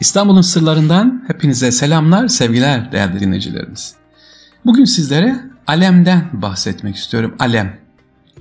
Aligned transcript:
İstanbul'un 0.00 0.40
sırlarından 0.40 1.24
hepinize 1.26 1.72
selamlar, 1.72 2.28
sevgiler 2.28 2.92
değerli 2.92 3.20
dinleyicilerimiz. 3.20 3.94
Bugün 4.66 4.84
sizlere 4.84 5.40
alemden 5.66 6.30
bahsetmek 6.32 6.96
istiyorum. 6.96 7.34
Alem. 7.38 7.76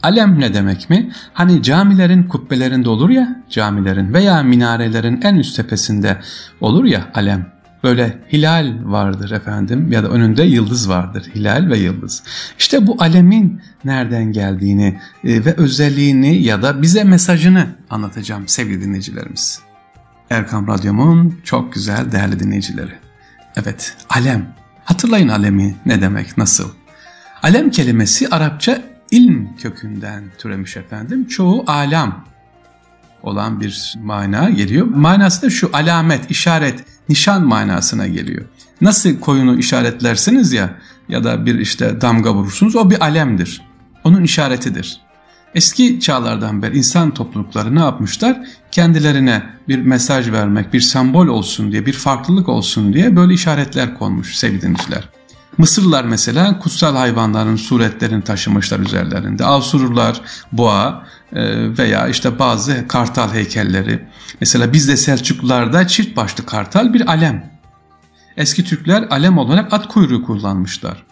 Alem 0.04 0.40
ne 0.40 0.54
demek 0.54 0.90
mi? 0.90 1.12
Hani 1.34 1.64
camilerin 1.64 2.24
kubbelerinde 2.24 2.90
olur 2.90 3.10
ya, 3.10 3.44
camilerin 3.50 4.14
veya 4.14 4.44
minarelerin 4.44 5.22
en 5.22 5.36
üst 5.36 5.56
tepesinde 5.56 6.18
olur 6.62 6.86
ya 6.86 7.12
alem. 7.14 7.54
Böyle 7.84 8.20
hilal 8.32 8.74
vardır 8.84 9.32
efendim 9.32 9.92
ya 9.92 10.04
da 10.04 10.08
önünde 10.08 10.44
yıldız 10.44 10.90
vardır. 10.90 11.24
Hilal 11.36 11.70
ve 11.70 11.78
yıldız. 11.78 12.24
İşte 12.60 12.88
bu 12.88 12.96
alemin 13.00 13.62
nereden 13.86 14.32
geldiğini 14.32 15.00
e, 15.24 15.46
ve 15.46 15.54
özelliğini 15.54 16.44
ya 16.44 16.62
da 16.62 16.82
bize 16.82 17.04
mesajını 17.04 17.66
anlatacağım 17.90 18.48
sevgili 18.48 18.82
dinleyicilerimiz. 18.82 19.62
Erkam 20.34 20.68
Radyom'un 20.68 21.40
çok 21.44 21.74
güzel 21.74 22.12
değerli 22.12 22.40
dinleyicileri. 22.40 22.94
Evet, 23.56 23.96
alem. 24.10 24.56
Hatırlayın 24.86 25.28
alemi 25.28 25.76
ne 25.86 26.02
demek, 26.02 26.38
nasıl? 26.38 26.70
Alem 27.44 27.72
kelimesi 27.72 28.30
Arapça 28.30 28.82
ilm 29.12 29.56
kökünden 29.58 30.24
türemiş 30.38 30.78
efendim. 30.78 31.28
Çoğu 31.28 31.64
alam 31.68 32.26
olan 33.24 33.62
bir 33.62 33.94
mana 34.04 34.50
geliyor. 34.50 34.88
Manası 34.88 35.42
da 35.42 35.50
şu 35.50 35.70
alamet, 35.74 36.32
işaret, 36.32 36.84
nişan 37.10 37.46
manasına 37.46 38.08
geliyor. 38.08 38.46
Nasıl 38.82 39.20
koyunu 39.20 39.60
işaretlersiniz 39.60 40.54
ya 40.54 40.70
ya 41.10 41.24
da 41.24 41.46
bir 41.46 41.60
işte 41.60 42.02
damga 42.02 42.34
vurursunuz 42.34 42.76
o 42.76 42.90
bir 42.90 43.02
alemdir. 43.02 43.62
Onun 44.04 44.24
işaretidir. 44.24 45.02
Eski 45.56 46.00
çağlardan 46.00 46.62
beri 46.62 46.78
insan 46.78 47.14
toplulukları 47.14 47.76
ne 47.76 47.80
yapmışlar? 47.80 48.38
Kendilerine 48.72 49.44
bir 49.68 49.80
mesaj 49.80 50.32
vermek, 50.32 50.74
bir 50.74 50.82
sembol 50.82 51.28
olsun 51.28 51.72
diye, 51.72 51.86
bir 51.86 51.94
farklılık 51.94 52.50
olsun 52.50 52.94
diye 52.94 53.16
böyle 53.16 53.34
işaretler 53.34 53.98
konmuş 53.98 54.36
sevgili 54.36 54.62
dinleyiciler. 54.62 55.10
Mısırlılar 55.58 56.04
mesela 56.04 56.60
kutsal 56.60 56.96
hayvanların 56.96 57.56
suretlerini 57.56 58.24
taşımışlar 58.24 58.80
üzerlerinde. 58.80 59.46
Asurlular 59.46 60.22
boğa 60.52 61.06
e, 61.34 61.78
veya 61.78 62.08
işte 62.08 62.40
bazı 62.40 62.88
kartal 62.88 63.34
heykelleri. 63.34 64.08
Mesela 64.42 64.74
bizde 64.74 64.98
Selçuklularda 64.98 65.88
çift 65.88 66.18
başlı 66.18 66.46
kartal 66.46 66.94
bir 66.94 67.10
alem. 67.10 67.52
Eski 68.38 68.64
Türkler 68.64 69.08
alem 69.10 69.38
olarak 69.38 69.74
at 69.74 69.88
kuyruğu 69.88 70.24
kullanmışlar. 70.24 71.04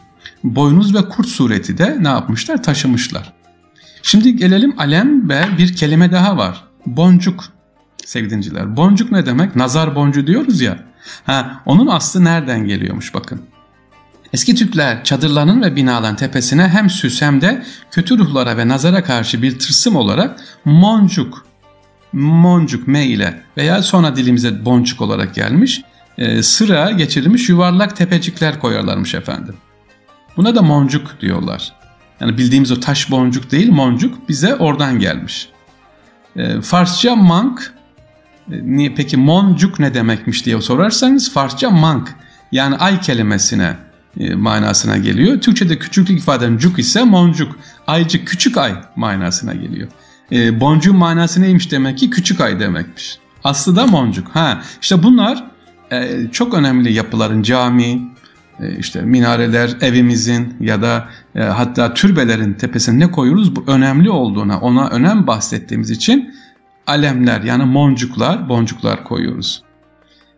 Boynuz 0.43 0.95
ve 0.95 1.09
kurt 1.09 1.27
sureti 1.27 1.77
de 1.77 1.97
ne 1.99 2.07
yapmışlar? 2.07 2.63
Taşımışlar. 2.63 3.40
Şimdi 4.03 4.35
gelelim 4.35 4.79
alem 4.79 5.29
ve 5.29 5.43
bir 5.57 5.75
kelime 5.75 6.11
daha 6.11 6.37
var. 6.37 6.63
Boncuk 6.85 7.43
sevgili 8.05 8.29
dinciler. 8.29 8.77
Boncuk 8.77 9.11
ne 9.11 9.25
demek? 9.25 9.55
Nazar 9.55 9.95
boncuğu 9.95 10.27
diyoruz 10.27 10.61
ya. 10.61 10.77
Ha, 11.25 11.61
onun 11.65 11.87
aslı 11.87 12.23
nereden 12.23 12.65
geliyormuş 12.67 13.13
bakın. 13.13 13.41
Eski 14.33 14.55
Türkler 14.55 15.03
çadırlarının 15.03 15.61
ve 15.61 15.75
binaların 15.75 16.15
tepesine 16.15 16.67
hem 16.67 16.89
süs 16.89 17.21
hem 17.21 17.41
de 17.41 17.63
kötü 17.91 18.17
ruhlara 18.17 18.57
ve 18.57 18.67
nazara 18.67 19.03
karşı 19.03 19.41
bir 19.41 19.59
tırsım 19.59 19.95
olarak 19.95 20.39
moncuk, 20.65 21.45
moncuk 22.13 22.87
me 22.87 23.05
ile 23.05 23.43
veya 23.57 23.83
sonra 23.83 24.15
dilimize 24.15 24.65
boncuk 24.65 25.01
olarak 25.01 25.35
gelmiş 25.35 25.81
e, 26.17 26.43
sıra 26.43 26.91
geçirilmiş 26.91 27.49
yuvarlak 27.49 27.95
tepecikler 27.95 28.59
koyarlarmış 28.59 29.15
efendim. 29.15 29.55
Buna 30.37 30.55
da 30.55 30.61
moncuk 30.61 31.21
diyorlar. 31.21 31.73
Yani 32.21 32.37
bildiğimiz 32.37 32.71
o 32.71 32.79
taş 32.79 33.11
boncuk 33.11 33.51
değil 33.51 33.71
moncuk 33.71 34.29
bize 34.29 34.55
oradan 34.55 34.99
gelmiş. 34.99 35.49
E, 36.35 36.61
Farsça 36.61 37.15
mank, 37.15 37.73
e, 38.51 38.55
niye 38.63 38.93
peki 38.95 39.17
moncuk 39.17 39.79
ne 39.79 39.93
demekmiş 39.93 40.45
diye 40.45 40.61
sorarsanız 40.61 41.33
Farsça 41.33 41.69
mank 41.69 42.15
yani 42.51 42.75
ay 42.75 43.01
kelimesine 43.01 43.75
e, 44.19 44.35
manasına 44.35 44.97
geliyor. 44.97 45.41
Türkçe'de 45.41 45.79
küçüklük 45.79 46.19
ifaden 46.19 46.57
cuk 46.57 46.79
ise 46.79 47.03
moncuk. 47.03 47.59
Aycık 47.87 48.27
küçük 48.27 48.57
ay 48.57 48.73
manasına 48.95 49.53
geliyor. 49.53 49.87
E, 50.31 50.59
boncuğun 50.59 50.97
manası 50.97 51.41
neymiş 51.41 51.71
demek 51.71 51.97
ki 51.97 52.09
küçük 52.09 52.41
ay 52.41 52.59
demekmiş. 52.59 53.17
Aslı 53.43 53.75
da 53.75 53.87
moncuk. 53.87 54.35
Ha, 54.35 54.61
işte 54.81 55.03
bunlar 55.03 55.43
e, 55.91 56.27
çok 56.31 56.53
önemli 56.53 56.93
yapıların 56.93 57.43
cami, 57.43 58.10
işte 58.69 59.01
minareler 59.01 59.77
evimizin 59.81 60.55
ya 60.59 60.81
da 60.81 61.09
e, 61.35 61.41
hatta 61.41 61.93
türbelerin 61.93 62.53
tepesine 62.53 62.99
ne 62.99 63.11
koyuyoruz 63.11 63.55
bu 63.55 63.63
önemli 63.67 64.09
olduğuna 64.09 64.59
ona 64.59 64.89
önem 64.89 65.27
bahsettiğimiz 65.27 65.89
için 65.89 66.33
alemler 66.87 67.41
yani 67.41 67.65
moncuklar 67.65 68.49
boncuklar 68.49 69.03
koyuyoruz. 69.03 69.63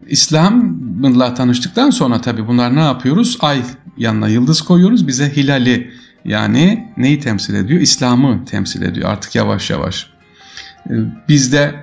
İslam'la 0.07 1.33
tanıştıktan 1.33 1.89
sonra 1.89 2.21
tabi 2.21 2.47
bunlar 2.47 2.75
ne 2.75 2.79
yapıyoruz? 2.83 3.37
Ay 3.41 3.61
yanına 3.97 4.27
yıldız 4.27 4.61
koyuyoruz. 4.61 5.07
Bize 5.07 5.35
hilali 5.35 5.91
yani 6.25 6.93
neyi 6.97 7.19
temsil 7.19 7.55
ediyor? 7.55 7.81
İslam'ı 7.81 8.45
temsil 8.45 8.81
ediyor 8.81 9.09
artık 9.09 9.35
yavaş 9.35 9.69
yavaş. 9.69 10.09
Ee, 10.89 10.93
bizde 11.29 11.75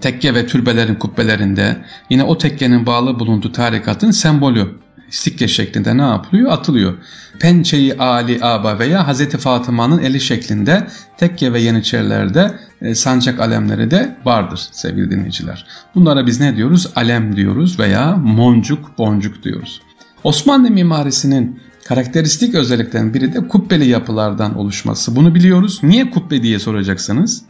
tekke 0.00 0.34
ve 0.34 0.46
türbelerin 0.46 0.94
kubbelerinde 0.94 1.84
yine 2.10 2.24
o 2.24 2.38
tekkenin 2.38 2.86
bağlı 2.86 3.18
bulunduğu 3.18 3.52
tarikatın 3.52 4.10
sembolü 4.10 4.78
sikke 5.10 5.48
şeklinde 5.48 5.96
ne 5.96 6.02
yapılıyor? 6.02 6.52
Atılıyor. 6.52 6.94
Pençeyi 7.40 7.98
Ali 7.98 8.44
Aba 8.44 8.78
veya 8.78 9.06
Hazreti 9.06 9.38
Fatıma'nın 9.38 9.98
eli 9.98 10.20
şeklinde 10.20 10.86
tekke 11.16 11.52
ve 11.52 11.60
yeniçerilerde 11.60 12.58
e, 12.82 12.94
sancak 12.94 13.40
alemleri 13.40 13.90
de 13.90 14.16
vardır 14.24 14.60
sevgili 14.72 15.10
dinleyiciler. 15.10 15.66
Bunlara 15.94 16.26
biz 16.26 16.40
ne 16.40 16.56
diyoruz? 16.56 16.88
Alem 16.96 17.36
diyoruz 17.36 17.78
veya 17.78 18.16
moncuk, 18.16 18.98
boncuk 18.98 19.42
diyoruz. 19.42 19.82
Osmanlı 20.24 20.70
mimarisinin 20.70 21.60
karakteristik 21.84 22.54
özelliklerin 22.54 23.14
biri 23.14 23.32
de 23.32 23.48
kubbeli 23.48 23.86
yapılardan 23.86 24.58
oluşması. 24.58 25.16
Bunu 25.16 25.34
biliyoruz. 25.34 25.80
Niye 25.82 26.10
kubbe 26.10 26.42
diye 26.42 26.58
soracaksınız. 26.58 27.42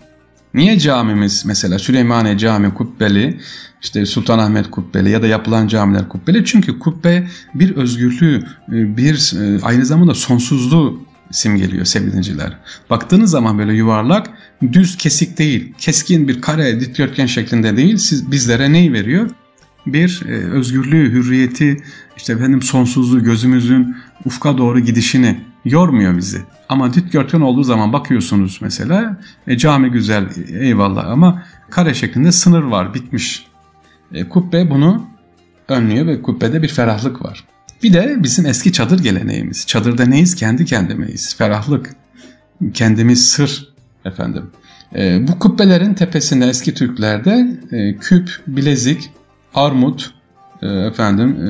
Niye 0.55 0.79
camimiz 0.79 1.47
mesela 1.47 1.79
Süleymaniye 1.79 2.39
Cami 2.39 2.75
kubbeli, 2.75 3.41
işte 3.83 4.07
Sultanahmet 4.07 4.71
kubbeli 4.71 5.11
ya 5.11 5.23
da 5.23 5.27
yapılan 5.27 5.69
camiler 5.69 6.09
kubbeli? 6.09 6.45
Çünkü 6.45 6.79
kubbe 6.79 7.29
bir 7.55 7.77
özgürlüğü, 7.77 8.43
e, 8.69 8.97
bir 8.97 9.33
e, 9.41 9.63
aynı 9.63 9.87
zamanda 9.87 10.15
sonsuzluğu 10.15 11.01
simgeliyor 11.31 11.85
sevgili 11.85 12.11
dinleyiciler. 12.11 12.57
Baktığınız 12.91 13.31
zaman 13.31 13.59
böyle 13.59 13.73
yuvarlak, 13.73 14.31
düz 14.73 14.97
kesik 14.97 15.39
değil, 15.39 15.75
keskin 15.79 16.29
bir 16.29 16.41
kare 16.41 16.81
dikdörtgen 16.81 17.27
şeklinde 17.27 17.77
değil, 17.77 17.97
siz, 17.97 18.31
bizlere 18.31 18.73
neyi 18.73 18.93
veriyor? 18.93 19.31
Bir 19.87 20.23
e, 20.29 20.33
özgürlüğü, 20.33 21.13
hürriyeti, 21.13 21.77
işte 22.17 22.33
efendim 22.33 22.63
sonsuzluğu, 22.63 23.25
gözümüzün 23.25 23.97
ufka 24.25 24.59
doğru 24.59 24.81
gidişini 24.81 25.41
yormuyor 25.65 26.17
bizi. 26.17 26.43
Ama 26.69 26.95
dikdörtgen 26.95 27.41
olduğu 27.41 27.63
zaman 27.63 27.93
bakıyorsunuz 27.93 28.59
mesela 28.63 29.21
e, 29.47 29.59
cami 29.59 29.91
güzel 29.91 30.29
eyvallah 30.61 31.09
ama 31.09 31.43
kare 31.71 31.95
şeklinde 31.95 32.33
sınır 32.33 32.63
var 32.63 32.95
bitmiş. 32.95 33.47
E, 34.13 34.29
kubbe 34.29 34.71
bunu 34.71 35.07
önlüyor 35.69 36.07
ve 36.07 36.23
kubbede 36.23 36.63
bir 36.63 36.69
ferahlık 36.69 37.25
var. 37.25 37.45
Bir 37.83 37.93
de 37.93 38.17
bizim 38.19 38.47
eski 38.47 38.73
çadır 38.73 39.03
geleneğimiz. 39.03 39.67
Çadırda 39.67 40.07
neyiz? 40.07 40.35
Kendi 40.35 40.65
kendimeyiz. 40.65 41.37
Ferahlık. 41.37 41.97
Kendimiz 42.75 43.29
sır 43.29 43.69
efendim. 44.05 44.51
E, 44.95 45.29
bu 45.29 45.39
kubbelerin 45.39 45.95
tepesinde 45.95 46.47
eski 46.47 46.75
Türklerde 46.75 47.61
e, 47.73 47.97
küp, 47.97 48.31
bilezik, 48.47 49.11
armut, 49.55 50.15
e, 50.63 50.67
efendim 50.67 51.29
e, 51.29 51.49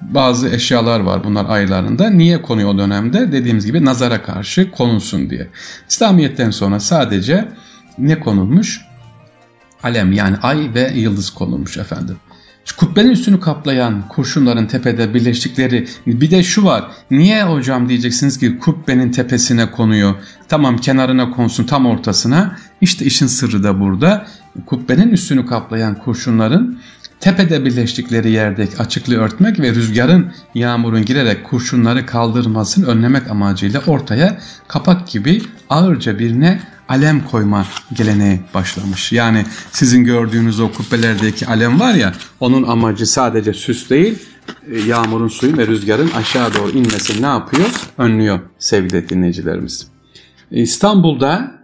bazı 0.00 0.48
eşyalar 0.48 1.00
var 1.00 1.24
bunlar 1.24 1.46
aylarında. 1.48 2.10
Niye 2.10 2.42
konuyor 2.42 2.74
o 2.74 2.78
dönemde? 2.78 3.32
Dediğimiz 3.32 3.66
gibi 3.66 3.84
nazara 3.84 4.22
karşı 4.22 4.70
konulsun 4.70 5.30
diye. 5.30 5.48
İslamiyet'ten 5.88 6.50
sonra 6.50 6.80
sadece 6.80 7.48
ne 7.98 8.20
konulmuş? 8.20 8.80
Alem 9.82 10.12
yani 10.12 10.36
ay 10.42 10.74
ve 10.74 10.92
yıldız 10.94 11.30
konulmuş 11.30 11.76
efendim. 11.76 12.16
Kubbenin 12.76 13.10
üstünü 13.10 13.40
kaplayan 13.40 14.08
kurşunların 14.08 14.68
tepede 14.68 15.14
birleştikleri 15.14 15.88
bir 16.06 16.30
de 16.30 16.42
şu 16.42 16.64
var. 16.64 16.84
Niye 17.10 17.44
hocam 17.44 17.88
diyeceksiniz 17.88 18.38
ki 18.38 18.58
kubbenin 18.58 19.10
tepesine 19.10 19.70
konuyor. 19.70 20.14
Tamam 20.48 20.76
kenarına 20.76 21.30
konsun 21.30 21.64
tam 21.64 21.86
ortasına. 21.86 22.56
İşte 22.80 23.04
işin 23.04 23.26
sırrı 23.26 23.62
da 23.62 23.80
burada. 23.80 24.26
Kubbenin 24.66 25.08
üstünü 25.08 25.46
kaplayan 25.46 25.94
kurşunların 25.94 26.78
tepede 27.20 27.64
birleştikleri 27.64 28.30
yerdeki 28.30 28.78
açıklığı 28.78 29.16
örtmek 29.16 29.60
ve 29.60 29.74
rüzgarın 29.74 30.32
yağmurun 30.54 31.04
girerek 31.04 31.44
kurşunları 31.44 32.06
kaldırmasını 32.06 32.86
önlemek 32.86 33.30
amacıyla 33.30 33.82
ortaya 33.86 34.38
kapak 34.68 35.08
gibi 35.08 35.42
ağırca 35.70 36.18
birine 36.18 36.60
alem 36.88 37.24
koyma 37.24 37.66
geleneği 37.92 38.40
başlamış. 38.54 39.12
Yani 39.12 39.44
sizin 39.72 40.04
gördüğünüz 40.04 40.60
o 40.60 40.72
kubbelerdeki 40.72 41.46
alem 41.46 41.80
var 41.80 41.94
ya 41.94 42.12
onun 42.40 42.62
amacı 42.62 43.06
sadece 43.06 43.52
süs 43.52 43.90
değil 43.90 44.18
e, 44.72 44.78
yağmurun 44.78 45.28
suyun 45.28 45.58
ve 45.58 45.66
rüzgarın 45.66 46.10
aşağı 46.10 46.54
doğru 46.54 46.70
inmesini 46.70 47.22
ne 47.22 47.26
yapıyor? 47.26 47.68
Önlüyor 47.98 48.40
sevgili 48.58 49.08
dinleyicilerimiz. 49.08 49.86
İstanbul'da 50.50 51.57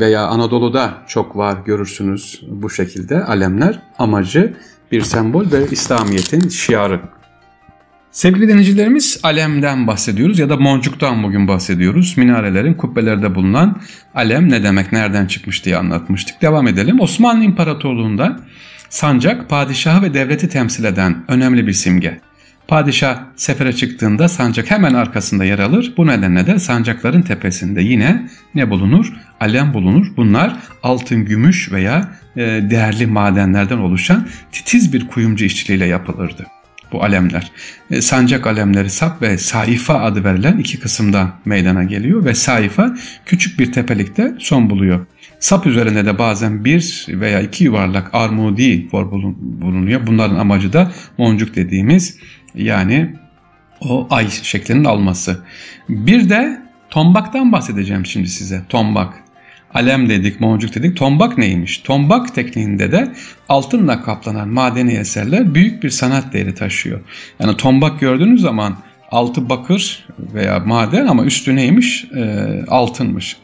veya 0.00 0.26
Anadolu'da 0.26 0.94
çok 1.08 1.36
var 1.36 1.58
görürsünüz 1.66 2.42
bu 2.48 2.70
şekilde 2.70 3.24
alemler. 3.24 3.82
Amacı 3.98 4.56
bir 4.92 5.02
sembol 5.02 5.52
ve 5.52 5.66
İslamiyet'in 5.70 6.48
şiarı. 6.48 7.00
Sevgili 8.10 8.48
denizcilerimiz 8.48 9.20
alemden 9.22 9.86
bahsediyoruz 9.86 10.38
ya 10.38 10.48
da 10.48 10.56
moncuktan 10.56 11.22
bugün 11.22 11.48
bahsediyoruz. 11.48 12.18
Minarelerin 12.18 12.74
kubbelerde 12.74 13.34
bulunan 13.34 13.80
alem 14.14 14.50
ne 14.50 14.62
demek, 14.62 14.92
nereden 14.92 15.26
çıkmış 15.26 15.64
diye 15.64 15.76
anlatmıştık. 15.76 16.42
Devam 16.42 16.68
edelim. 16.68 17.00
Osmanlı 17.00 17.44
İmparatorluğu'nda 17.44 18.40
sancak 18.88 19.48
padişahı 19.48 20.02
ve 20.02 20.14
devleti 20.14 20.48
temsil 20.48 20.84
eden 20.84 21.24
önemli 21.28 21.66
bir 21.66 21.72
simge. 21.72 22.20
Padişah 22.68 23.18
sefere 23.36 23.72
çıktığında 23.72 24.28
sancak 24.28 24.70
hemen 24.70 24.94
arkasında 24.94 25.44
yer 25.44 25.58
alır. 25.58 25.92
Bu 25.96 26.06
nedenle 26.06 26.46
de 26.46 26.58
sancakların 26.58 27.22
tepesinde 27.22 27.82
yine 27.82 28.28
ne 28.54 28.70
bulunur? 28.70 29.12
Alem 29.40 29.74
bulunur. 29.74 30.06
Bunlar 30.16 30.56
altın, 30.82 31.24
gümüş 31.24 31.72
veya 31.72 32.08
e, 32.36 32.40
değerli 32.42 33.06
madenlerden 33.06 33.78
oluşan 33.78 34.28
titiz 34.52 34.92
bir 34.92 35.06
kuyumcu 35.06 35.44
işçiliğiyle 35.44 35.86
yapılırdı 35.86 36.46
bu 36.92 37.02
alemler. 37.02 37.52
E, 37.90 38.00
sancak 38.00 38.46
alemleri 38.46 38.90
sap 38.90 39.22
ve 39.22 39.38
saifa 39.38 39.94
adı 39.94 40.24
verilen 40.24 40.58
iki 40.58 40.80
kısımdan 40.80 41.32
meydana 41.44 41.84
geliyor 41.84 42.24
ve 42.24 42.34
saifa 42.34 42.96
küçük 43.26 43.58
bir 43.58 43.72
tepelikte 43.72 44.34
son 44.38 44.70
buluyor. 44.70 45.06
Sap 45.40 45.66
üzerinde 45.66 46.06
de 46.06 46.18
bazen 46.18 46.64
bir 46.64 47.06
veya 47.08 47.40
iki 47.40 47.64
yuvarlak 47.64 48.10
armudi 48.12 48.88
bulunuyor. 48.92 50.06
Bunların 50.06 50.36
amacı 50.36 50.72
da 50.72 50.92
moncuk 51.18 51.56
dediğimiz 51.56 52.18
yani 52.56 53.14
o 53.80 54.06
ay 54.10 54.30
şeklinin 54.30 54.84
alması. 54.84 55.40
Bir 55.88 56.28
de 56.28 56.62
tombaktan 56.90 57.52
bahsedeceğim 57.52 58.06
şimdi 58.06 58.28
size. 58.28 58.62
Tombak. 58.68 59.14
Alem 59.74 60.08
dedik, 60.08 60.40
moncuk 60.40 60.74
dedik. 60.74 60.96
Tombak 60.96 61.38
neymiş? 61.38 61.78
Tombak 61.78 62.34
tekniğinde 62.34 62.92
de 62.92 63.12
altınla 63.48 64.02
kaplanan 64.02 64.48
madeni 64.48 64.92
eserler 64.92 65.54
büyük 65.54 65.82
bir 65.82 65.90
sanat 65.90 66.32
değeri 66.32 66.54
taşıyor. 66.54 67.00
Yani 67.40 67.56
tombak 67.56 68.00
gördüğünüz 68.00 68.40
zaman 68.40 68.76
altı 69.10 69.48
bakır 69.48 70.06
veya 70.18 70.58
maden 70.58 71.06
ama 71.06 71.24
üstü 71.24 71.56
neymiş? 71.56 72.04
E, 72.04 72.46
altınmış. 72.68 73.36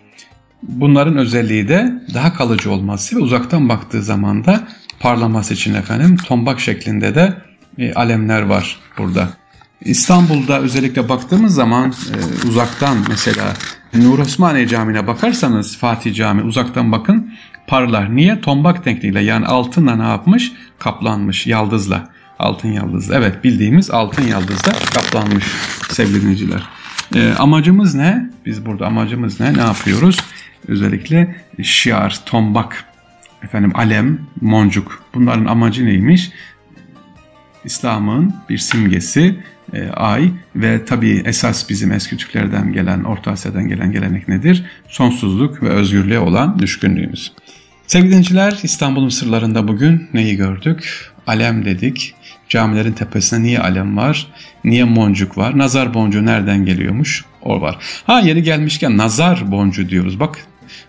Bunların 0.63 1.17
özelliği 1.17 1.69
de 1.69 1.93
daha 2.15 2.35
kalıcı 2.35 2.73
olması 2.73 3.17
ve 3.17 3.21
uzaktan 3.21 3.69
baktığı 3.69 4.03
zaman 4.03 4.45
da 4.45 4.61
parlaması 5.01 5.55
için 5.55 5.75
efendim 5.75 6.17
tombak 6.17 6.61
şeklinde 6.61 7.15
de 7.15 7.35
e, 7.79 7.93
alemler 7.93 8.43
var 8.43 8.77
burada. 8.99 9.29
İstanbul'da 9.81 10.61
özellikle 10.61 11.09
baktığımız 11.09 11.55
zaman 11.55 11.91
e, 11.91 12.49
uzaktan 12.49 12.97
mesela 13.09 13.55
Nur 13.95 14.19
Osmaniye 14.19 14.69
Camii'ne 14.69 15.07
bakarsanız 15.07 15.77
Fatih 15.77 16.15
Camii 16.15 16.43
uzaktan 16.43 16.93
bakın 16.93 17.33
parlar. 17.67 18.17
Niye? 18.17 18.41
Tombak 18.41 18.85
tekniğiyle 18.85 19.21
yani 19.21 19.47
altınla 19.47 19.97
ne 19.97 20.03
yapmış? 20.03 20.53
Kaplanmış 20.79 21.47
yaldızla. 21.47 22.09
Altın 22.39 22.69
yaldız. 22.69 23.11
Evet 23.11 23.45
bildiğimiz 23.45 23.91
altın 23.91 24.23
yaldızla 24.23 24.73
kaplanmış 24.95 25.45
sevgili 25.91 26.23
dinleyiciler. 26.23 26.63
E, 27.15 27.33
amacımız 27.39 27.95
ne? 27.95 28.31
Biz 28.47 28.67
burada 28.67 28.87
amacımız 28.87 29.41
ne? 29.41 29.55
Ne 29.55 29.61
yapıyoruz? 29.61 30.17
Özellikle 30.69 31.37
şiar, 31.63 32.21
tombak, 32.27 32.85
efendim 33.43 33.73
alem, 33.75 34.19
moncuk 34.41 35.05
bunların 35.15 35.45
amacı 35.45 35.87
neymiş? 35.87 36.31
İslam'ın 37.65 38.35
bir 38.49 38.59
simgesi 38.59 39.37
e, 39.73 39.89
ay 39.89 40.31
ve 40.57 40.85
tabii 40.85 41.23
esas 41.25 41.71
bizim 41.71 41.93
eski 41.93 42.17
Türklerden 42.17 42.73
gelen, 42.73 43.05
Orta 43.05 43.31
Asya'dan 43.31 43.69
gelen 43.69 43.93
gelenek 43.93 44.29
nedir? 44.29 44.65
Sonsuzluk 44.89 45.63
ve 45.63 45.69
özgürlüğe 45.69 46.19
olan 46.19 46.59
düşkünlüğümüz. 46.59 47.33
Sevgili 47.87 48.11
dinleyiciler, 48.11 48.59
İstanbul'un 48.63 49.09
sırlarında 49.09 49.69
bugün 49.69 50.09
neyi 50.15 50.37
gördük? 50.37 51.11
Alem 51.27 51.65
dedik. 51.65 52.15
Camilerin 52.49 52.93
tepesinde 52.93 53.43
niye 53.43 53.61
alem 53.61 53.97
var? 53.97 54.27
Niye 54.65 54.97
boncuk 54.97 55.39
var? 55.39 55.59
Nazar 55.59 55.95
boncuğu 55.95 56.27
nereden 56.27 56.65
geliyormuş? 56.65 57.25
O 57.43 57.61
var. 57.61 57.79
Ha 58.07 58.21
yeri 58.21 58.43
gelmişken 58.43 58.97
nazar 58.97 59.53
boncuğu 59.53 59.89
diyoruz. 59.89 60.21
Bak 60.21 60.47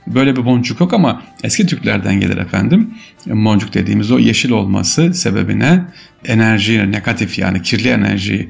Böyle 0.07 0.35
bir 0.35 0.45
boncuk 0.45 0.79
yok 0.79 0.93
ama 0.93 1.23
eski 1.43 1.65
Türklerden 1.65 2.19
gelir 2.19 2.37
efendim. 2.37 2.93
Boncuk 3.25 3.73
dediğimiz 3.73 4.11
o 4.11 4.19
yeşil 4.19 4.51
olması 4.51 5.13
sebebine 5.13 5.85
enerji, 6.25 6.91
negatif 6.91 7.39
yani 7.39 7.61
kirli 7.61 7.89
enerji, 7.89 8.49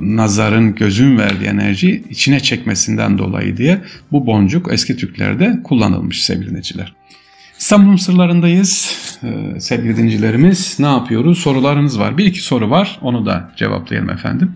nazarın 0.00 0.74
gözün 0.74 1.18
verdiği 1.18 1.46
enerji 1.46 2.04
içine 2.10 2.40
çekmesinden 2.40 3.18
dolayı 3.18 3.56
diye 3.56 3.80
bu 4.12 4.26
boncuk 4.26 4.72
eski 4.72 4.96
Türklerde 4.96 5.58
kullanılmış 5.64 6.24
sevgili 6.24 6.48
dinleyiciler. 6.48 6.94
İstanbul'un 7.58 7.96
sırlarındayız. 7.96 8.98
Ee, 9.24 9.60
sevgili 9.60 9.96
dinleyicilerimiz 9.96 10.76
ne 10.80 10.86
yapıyoruz? 10.86 11.38
Sorularınız 11.38 11.98
var. 11.98 12.18
Bir 12.18 12.24
iki 12.24 12.40
soru 12.40 12.70
var. 12.70 12.98
Onu 13.02 13.26
da 13.26 13.52
cevaplayalım 13.56 14.10
efendim. 14.10 14.54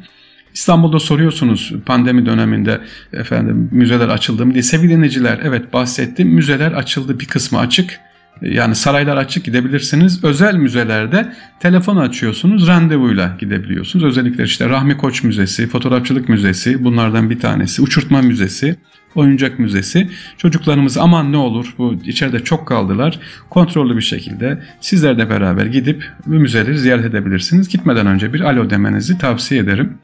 İstanbul'da 0.55 1.01
soruyorsunuz 1.01 1.73
pandemi 1.87 2.27
döneminde 2.27 2.81
efendim 3.13 3.69
müzeler 3.73 4.09
açıldı 4.09 4.47
mı 4.47 4.53
diye. 4.53 4.63
Sevgili 4.63 4.91
dinleyiciler 4.91 5.41
evet 5.45 5.73
bahsettim. 5.73 6.29
Müzeler 6.29 6.73
açıldı 6.73 7.21
bir 7.21 7.27
kısmı 7.27 7.59
açık. 7.59 8.01
Yani 8.43 8.75
saraylar 8.75 9.17
açık 9.17 9.45
gidebilirsiniz. 9.45 10.25
Özel 10.25 10.55
müzelerde 10.55 11.33
telefon 11.61 11.97
açıyorsunuz, 11.97 12.67
randevuyla 12.67 13.37
gidebiliyorsunuz. 13.41 14.05
Özellikle 14.05 14.45
işte 14.45 14.69
Rahmi 14.69 14.97
Koç 14.97 15.23
Müzesi, 15.23 15.67
Fotoğrafçılık 15.67 16.29
Müzesi 16.29 16.85
bunlardan 16.85 17.31
bir 17.31 17.41
tanesi, 17.41 17.83
Uçurtma 17.83 18.23
Müzesi, 18.23 18.77
Oyuncak 19.15 19.59
Müzesi. 19.59 20.09
Çocuklarımız 20.39 20.99
aman 20.99 21.33
ne 21.33 21.37
olur 21.37 21.75
bu 21.79 21.95
içeride 22.05 22.45
çok 22.45 22.69
kaldılar. 22.69 23.19
Kontrollü 23.51 23.97
bir 23.97 24.03
şekilde 24.03 24.63
sizler 24.81 25.19
de 25.19 25.31
beraber 25.31 25.67
gidip 25.67 26.11
bu 26.27 26.35
müzeleri 26.35 26.79
ziyaret 26.79 27.05
edebilirsiniz. 27.05 27.69
Gitmeden 27.69 28.07
önce 28.07 28.33
bir 28.33 28.41
alo 28.41 28.71
demenizi 28.71 29.19
tavsiye 29.19 29.61
ederim. 29.61 29.99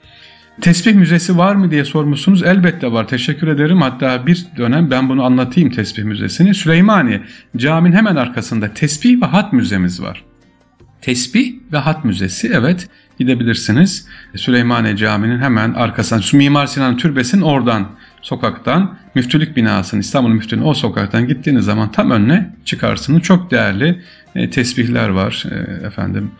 Tesbih 0.60 0.94
müzesi 0.94 1.38
var 1.38 1.54
mı 1.54 1.70
diye 1.70 1.84
sormuşsunuz. 1.84 2.42
Elbette 2.42 2.92
var. 2.92 3.08
Teşekkür 3.08 3.48
ederim. 3.48 3.82
Hatta 3.82 4.26
bir 4.26 4.46
dönem 4.56 4.90
ben 4.90 5.08
bunu 5.08 5.24
anlatayım 5.24 5.70
tesbih 5.70 6.02
müzesini. 6.02 6.54
Süleymaniye 6.54 7.22
caminin 7.56 7.96
hemen 7.96 8.16
arkasında 8.16 8.74
tesbih 8.74 9.22
ve 9.22 9.26
hat 9.26 9.52
müzemiz 9.52 10.02
var. 10.02 10.24
Tesbih 11.00 11.54
ve 11.72 11.78
hat 11.78 12.04
müzesi 12.04 12.50
evet 12.54 12.88
gidebilirsiniz. 13.18 14.06
Süleymaniye 14.36 14.96
Camii'nin 14.96 15.38
hemen 15.38 15.74
arkasından 15.74 16.24
Mimar 16.32 16.66
Sinan 16.66 16.96
Türbesi'nin 16.96 17.42
oradan 17.42 17.88
sokaktan 18.28 18.98
müftülük 19.14 19.56
binasının 19.56 20.00
İstanbul 20.00 20.30
müftülüğünün 20.30 20.66
o 20.66 20.74
sokaktan 20.74 21.28
gittiğiniz 21.28 21.64
zaman 21.64 21.92
tam 21.92 22.10
önüne 22.10 22.50
çıkarsınız. 22.64 23.22
Çok 23.22 23.50
değerli 23.50 24.02
e, 24.34 24.50
tesbihler 24.50 25.08
var 25.08 25.44
e, 25.50 25.86
efendim. 25.86 26.30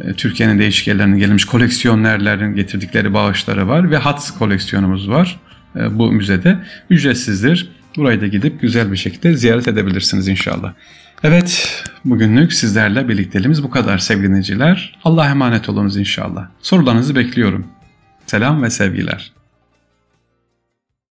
E, 0.00 0.12
Türkiye'nin 0.12 0.58
değişik 0.58 0.88
yerlerinden 0.88 1.18
gelmiş 1.18 1.44
koleksiyonerlerin 1.44 2.54
getirdikleri 2.54 3.14
bağışları 3.14 3.68
var 3.68 3.90
ve 3.90 3.96
hat 3.96 4.32
koleksiyonumuz 4.38 5.08
var 5.08 5.40
e, 5.76 5.98
bu 5.98 6.12
müzede. 6.12 6.58
Ücretsizdir. 6.90 7.68
Burayı 7.96 8.20
da 8.20 8.26
gidip 8.26 8.60
güzel 8.60 8.92
bir 8.92 8.96
şekilde 8.96 9.36
ziyaret 9.36 9.68
edebilirsiniz 9.68 10.28
inşallah. 10.28 10.72
Evet, 11.22 11.82
bugünlük 12.04 12.52
sizlerle 12.52 13.08
birlikteliğimiz 13.08 13.62
bu 13.62 13.70
kadar 13.70 13.98
sevgili 13.98 14.28
dinleyiciler. 14.28 14.98
Allah'a 15.04 15.30
emanet 15.30 15.68
olunuz 15.68 15.96
inşallah. 15.96 16.48
Sorularınızı 16.62 17.16
bekliyorum. 17.16 17.66
Selam 18.26 18.62
ve 18.62 18.70
sevgiler. 18.70 19.35